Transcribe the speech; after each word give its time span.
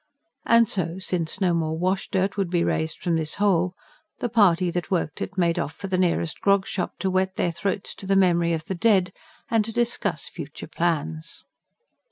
And 0.47 0.67
so, 0.67 0.97
since 0.97 1.39
no 1.39 1.53
more 1.53 1.77
washdirt 1.77 2.35
would 2.35 2.49
be 2.49 2.63
raised 2.63 2.97
from 2.97 3.17
this 3.17 3.35
hole, 3.35 3.75
the 4.17 4.29
party 4.29 4.71
that 4.71 4.89
worked 4.89 5.21
it 5.21 5.37
made 5.37 5.59
off 5.59 5.73
for 5.73 5.85
the 5.85 5.95
nearest 5.95 6.41
grog 6.41 6.65
shop, 6.65 6.95
to 7.01 7.11
wet 7.11 7.35
their 7.35 7.51
throats 7.51 7.93
to 7.97 8.07
the 8.07 8.15
memory 8.15 8.53
of 8.53 8.65
the 8.65 8.73
dead, 8.73 9.13
and 9.51 9.63
to 9.63 9.71
discuss 9.71 10.27
future 10.27 10.65
plans. 10.65 11.45